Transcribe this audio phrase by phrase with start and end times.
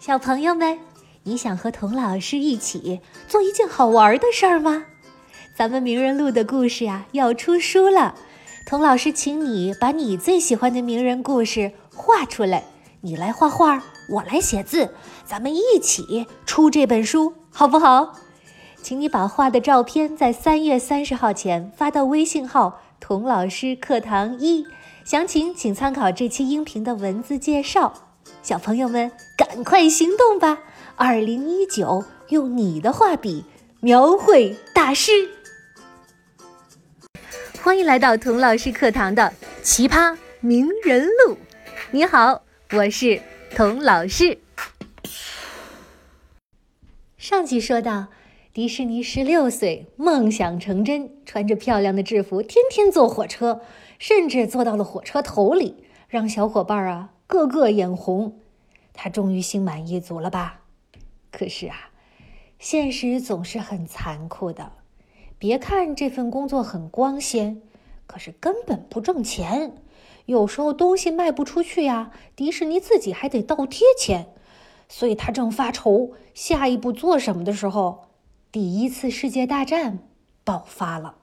[0.00, 0.78] 小朋友们，
[1.24, 4.86] 你想和童老师一起做一件好玩的事儿吗？
[5.54, 8.14] 咱们名人录的故事呀要出书了，
[8.66, 12.64] 童老师请你把你最喜欢的名人故事画出来，
[13.02, 14.94] 你来画画，我来写字，
[15.26, 18.14] 咱们一起出这本书，好不好？
[18.82, 24.64] 请你把画的照片在三月三十号前发到微信号“童老师课堂一”，
[25.04, 28.09] 详情请参考这期音频的文字介绍。
[28.42, 30.60] 小朋友们，赶快行动吧！
[30.96, 33.44] 二零一九，用你的画笔
[33.80, 35.12] 描绘大师。
[37.62, 39.32] 欢迎来到童老师课堂的
[39.62, 41.36] 奇葩名人录。
[41.90, 43.20] 你好，我是
[43.54, 44.38] 童老师。
[47.16, 48.06] 上集说到，
[48.52, 53.60] 迪士尼十六岁，梦想成真，穿着漂亮的制服，天天坐火车，
[53.98, 57.10] 甚至坐到了火车头里，让小伙伴啊。
[57.30, 58.40] 个个眼红，
[58.92, 60.62] 他终于心满意足了吧？
[61.30, 61.90] 可是啊，
[62.58, 64.72] 现实总是很残酷的。
[65.38, 67.62] 别看这份工作很光鲜，
[68.08, 69.76] 可是根本不挣钱。
[70.26, 74.34] 有时候东西卖不出去呀，迪士尼自己还得倒贴钱。
[74.88, 78.06] 所以他正发愁下一步做什么的时候，
[78.50, 80.00] 第一次世界大战
[80.42, 81.14] 爆发了。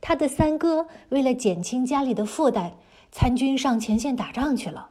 [0.00, 2.74] 他的三哥为了减轻家里的负担，
[3.10, 4.90] 参军上前线打仗去了。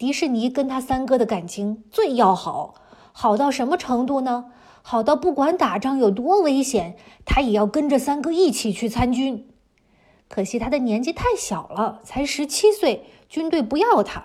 [0.00, 2.74] 迪士尼跟他三哥的感情最要好，
[3.12, 4.46] 好到什么程度呢？
[4.80, 9.46] 好到不管打仗有多危险，他也要跟着三哥一起去参军。
[10.26, 14.24] 可惜他的年纪太小了，才十七岁，军队不要他，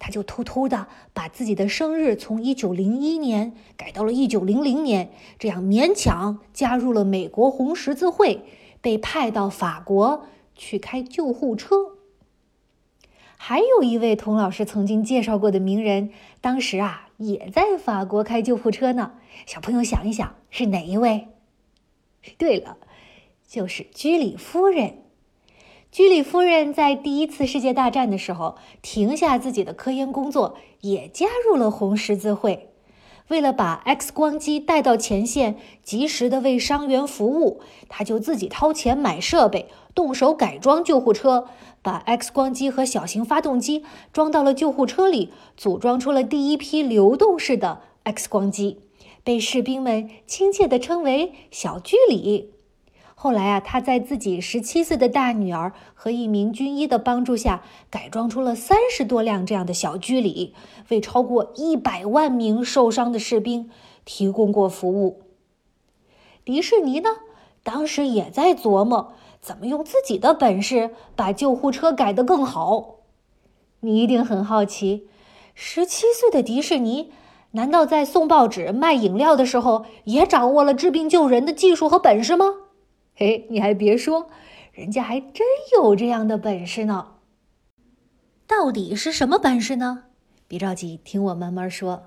[0.00, 8.42] 他就偷偷的把自己的生日从一九零一年改到了一九零零年，这样勉强加入了美国红十字会，
[8.80, 10.24] 被派到法国
[10.56, 11.97] 去开救护车。
[13.40, 19.12] 还有一位童老师曾经介绍过的名人，当时啊也在法国开救护车呢。
[19.46, 21.28] 小朋友想一想，是哪一位？
[22.36, 22.76] 对了，
[23.46, 24.98] 就是居里夫人。
[25.92, 32.68] 居里夫人在第一次世界大战的时候，停下自己的科研工作，也加入了红十字会。
[33.28, 41.48] 为了把 X 光机带到前线，及时的为伤员服务，他就自己掏钱买设备，动手改装救护车，
[41.82, 48.78] 把 X 光机和小型发动机装到了救护车里，组装出了第一批流动式的 X 光机，
[49.24, 52.52] 被士兵们亲切地称为“小居里”。
[53.16, 60.54] 后来啊，他在自己十七岁的大女儿和一名军医的帮助下，改装出了三十多辆这样的小居里，
[60.90, 63.68] 为超过一百万名受伤的士兵
[64.04, 65.22] 提供过服务。
[66.44, 67.10] 迪士尼呢，
[67.64, 72.96] 当时也在琢磨怎么用自己的本事把救护车改得更好。
[73.80, 75.08] 你一定很好奇，
[75.54, 77.12] 十七岁的迪士尼，
[77.52, 82.46] 难道在送报纸、卖饮料的时候，也掌握了治病救人的技术和本事吗？
[83.14, 84.28] 嘿，你还别说，
[84.72, 87.14] 人家还真有这样的本事呢。
[88.46, 90.04] 到底是什么本事呢？
[90.46, 92.04] 别着急，听我慢慢说。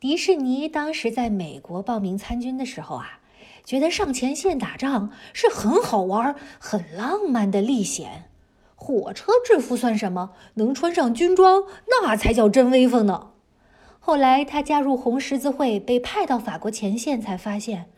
[0.00, 3.20] 迪士尼当时在美国报名参军的时候啊，
[3.64, 8.30] 觉得上前线打仗是很好玩、很浪漫的历险。
[8.74, 10.30] 火车制服算什么？
[10.54, 13.30] 能穿上军装，那才叫真威风呢。
[13.98, 17.90] 后来他加入红十字会，被派到法国前线，才发现，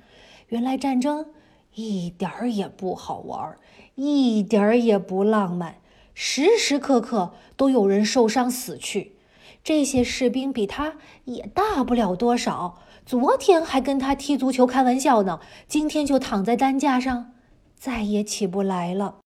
[0.49, 1.27] 原来战争。
[1.75, 3.57] 一点儿也不好玩，
[3.95, 5.77] 一点儿也不浪漫，
[6.15, 9.15] 时时刻刻都有人受伤死去。
[9.63, 10.95] 这些士兵比他
[11.27, 12.79] 也大不了多少，
[13.11, 17.33] 昨天还跟他踢足球开玩笑呢，今天就躺在担架上，
[17.75, 19.17] 再也起不来了。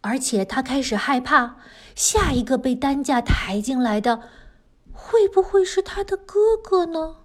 [0.00, 1.58] 而且他开始害怕，
[1.94, 4.22] 下一个被担架抬进来的，
[4.92, 7.18] 会不会是他的哥哥呢？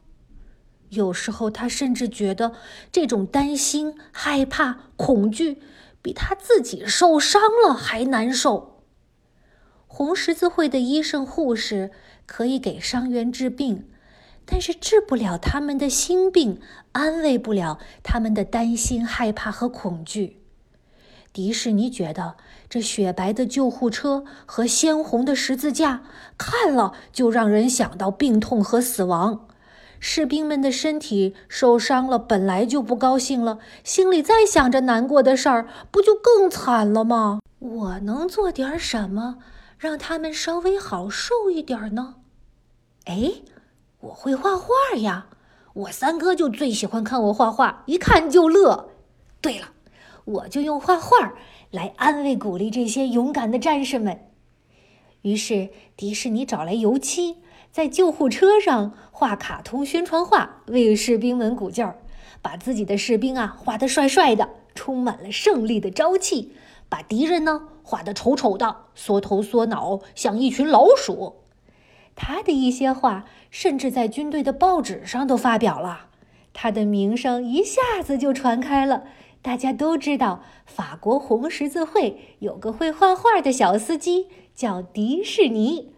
[0.90, 2.54] 有时候，他甚至觉得
[2.92, 5.60] 这种担心、害怕、恐惧，
[6.04, 8.84] 比他自己受伤了还难受。
[9.88, 11.90] 红十字会的医生、护士
[12.28, 13.90] 可以给伤员治病，
[14.52, 16.60] 但是治不了他们的心病，
[16.94, 20.42] 安慰不了他们的担心、害怕和恐惧。
[21.32, 22.36] 迪士尼觉得，
[22.68, 26.02] 这雪白的救护车和鲜红的十字架，
[26.36, 29.46] 看了就让人想到病痛和死亡。
[30.00, 37.42] 士兵们的身体受伤了，本来就不高兴了，心里再想着难过的事儿，不就更惨了吗？
[37.60, 39.38] 我能做点什么，
[39.78, 42.16] 让他们稍微好受一点呢？
[43.06, 43.34] 哎，
[44.02, 45.28] 我会画画呀！
[45.74, 48.92] 我三哥就最喜欢看我画画，一看就乐。
[49.42, 49.72] 对了，
[50.24, 51.34] 我就用画画
[51.70, 54.28] 来安慰鼓励这些勇敢的战士们。
[55.24, 57.38] 于是，迪士尼找来油漆。
[57.72, 62.00] 在救护车上画卡通宣传画，为士兵们鼓劲儿，
[62.42, 66.52] 把自己的士兵啊画得帅帅的，充满了胜利的朝气；
[66.88, 71.36] 把敌人呢画得丑丑的，缩头缩脑，像一群老鼠。
[72.22, 76.08] 他的一些话甚至在军队的报纸上都发表了，
[76.52, 79.06] 他的名声一下子就传开了。
[79.42, 85.94] 大家都知道，法国红十字会有个会画画的小司机，叫迪士尼。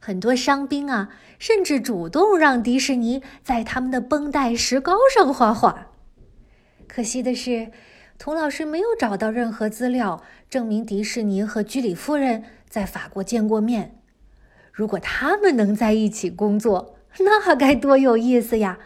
[0.00, 5.86] 很多伤兵啊，甚至主动让迪士尼在他们的绷带石膏上画画。
[6.88, 7.70] 可惜的是，
[8.18, 10.20] 童老师没有找到任何资料
[10.50, 14.00] 证明迪士尼和居里夫人在法国见过面。
[14.74, 18.78] 如果他们能在一起工作， 那该多有意思呀！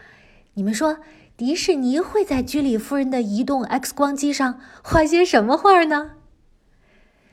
[0.53, 0.99] 你们说？
[1.35, 6.11] 迪士尼会在居里夫人的移动 X 光机上画些什么画呢？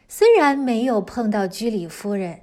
[0.07, 2.43] 虽然没有碰到居里夫人，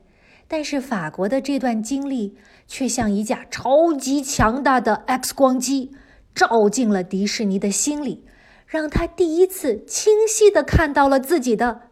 [0.49, 2.35] 但是法国的这段经历
[2.67, 5.95] 却像一架超级强大的 X 光机，
[6.35, 8.25] 照进了迪士尼的心里，
[8.67, 11.83] 让他第一次清晰的看到了自己的，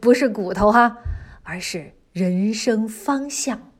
[0.00, 0.98] 不是骨头哈，
[1.44, 3.72] 而是人生方向。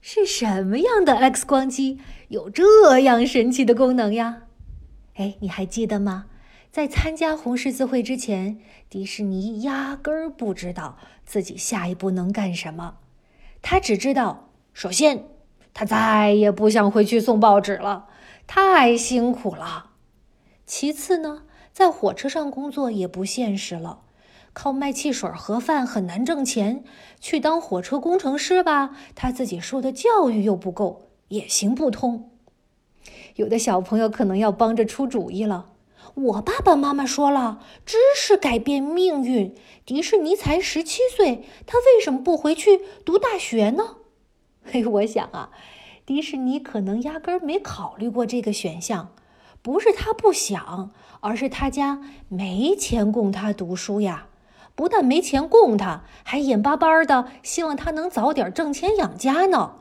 [0.00, 1.98] 是什么样的 X 光机
[2.28, 4.42] 有这样神奇的功能呀？
[5.14, 6.26] 哎，你还记得吗？
[6.70, 12.98] 在参加红十字会之前，迪士尼压根儿不知道自己下一步能干什么。
[13.62, 15.24] 他只知道，首先，
[15.72, 18.06] 他再也不想回去送报纸了，
[18.46, 19.92] 太辛苦了。
[20.66, 24.02] 其次呢，在火车上工作也不现实了，
[24.60, 26.82] 靠卖汽水盒饭很难挣钱。
[27.20, 32.32] 去当火车工程师吧，他自己受的教育又不够，也行不通。
[33.36, 35.66] 有的小朋友可能要帮着出主意了。
[36.14, 39.54] 我爸爸妈妈说了，知识改变命运。
[39.86, 43.98] 迪士尼才十七岁，他为什么不回去读大学呢？
[44.66, 45.50] 嘿，我想啊，
[46.04, 49.14] 迪士尼可能压根儿没考虑过这个选项。
[49.62, 50.90] 不是他不想，
[51.20, 54.27] 而是他家没钱供他读书呀。
[54.78, 59.72] 不但没钱供他，还眼巴巴的希望他能早点挣钱养家呢。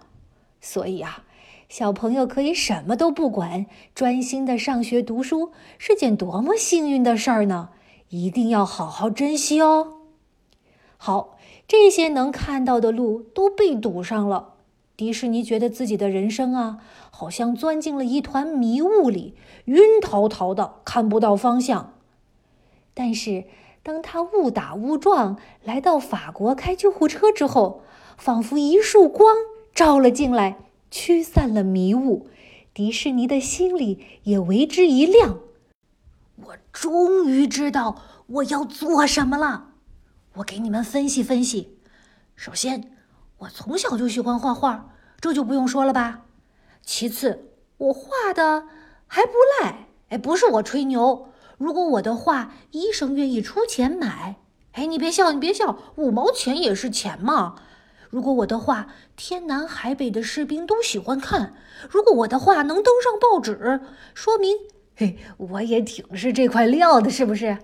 [0.59, 1.23] 所以啊。
[1.69, 7.69] 小朋友可以什么都不管，专心的上学读书，是件多么幸运的事儿呢！
[8.09, 9.97] 一定要好好珍惜哦。
[10.97, 14.53] 好，这些能看到的路都被堵上了。
[14.95, 16.79] 迪士尼觉得自己的人生啊，
[17.11, 19.35] 好像钻进了一团迷雾里，
[19.65, 21.93] 晕陶陶的，看不到方向。
[22.93, 23.43] 但是，
[23.87, 27.83] 当他误打误撞来到法国开救护车之后，
[28.17, 29.33] 仿佛一束光
[29.73, 30.57] 照了进来。
[30.91, 32.27] 驱散了迷雾，
[32.73, 35.39] 迪士尼的心里也为之一亮。
[36.35, 39.69] 我终于知道我要做什么了。
[40.33, 41.77] 我给你们分析分析。
[42.35, 42.91] 首先，
[43.37, 44.89] 我从小就喜欢画画，
[45.21, 46.25] 这就不用说了吧。
[46.81, 48.65] 其次，我画的
[49.07, 49.31] 还不
[49.61, 49.87] 赖。
[50.09, 51.29] 哎，不是我吹牛。
[51.57, 54.37] 如果我的画医生愿意出钱买，
[54.73, 57.55] 哎，你别笑，你别笑，五毛钱也是钱嘛。
[58.09, 61.55] 如果我的画天南海北的士兵都喜欢看，
[61.89, 63.81] 如果我的画能登上报纸，
[64.13, 64.55] 说明
[64.95, 67.57] 嘿，我也挺是这块料的，是不是？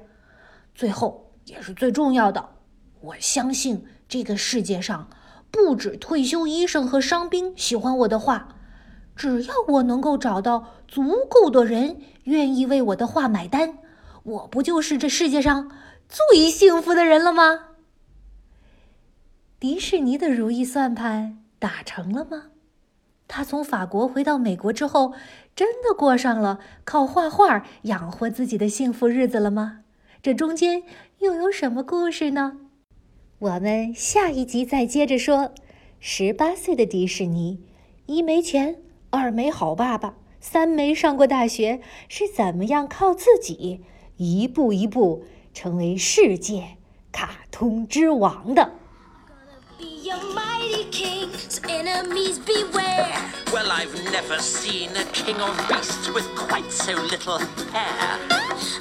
[0.75, 2.49] 最后也是最重要的，
[2.99, 5.07] 我相信这个世界上
[5.51, 8.49] 不止退休医生和伤兵喜欢我的画，
[9.15, 13.77] 只要我能够找到足够的人愿意为我的画买单，
[14.23, 15.71] 我不就是这世界上
[16.09, 17.69] 最幸福的人了吗？
[19.59, 22.47] 迪士尼的如意算盘打成了吗？
[23.27, 25.13] 他从法国回到美国之后，
[25.55, 29.79] 真的过上了靠画画养活自己的幸福日子了吗？
[30.21, 30.83] 这中间
[31.19, 32.59] 又有什么故事呢？
[33.39, 35.53] 我们下一集再接着说。
[35.99, 37.61] 十八岁的迪士尼，
[38.07, 38.82] 一没钱，
[39.13, 43.81] 二没好爸爸，三没上过大学，是怎么样靠自己
[44.17, 46.77] 一步一步成为世界
[47.11, 48.71] 卡通之王的
[49.79, 53.13] ？a mighty king, so enemies beware.
[53.51, 57.37] Well, I've never seen a king or beast with quite so little
[57.71, 58.17] hair.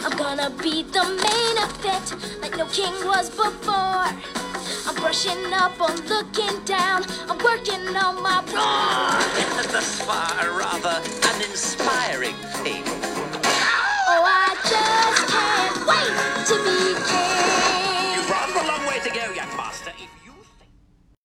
[0.03, 4.09] I'm gonna be the main event like no king was before.
[4.87, 8.43] I'm brushing up, I'm looking down, I'm working on my.
[8.55, 12.85] Ah, thus far, rather an inspiring theme.
[14.09, 16.62] Oh, I just can't wait to